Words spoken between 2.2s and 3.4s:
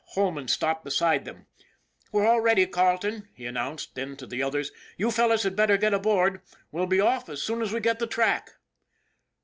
all ready, Carleton,"